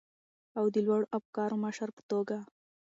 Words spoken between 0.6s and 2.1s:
د لوړو افکارو مشر په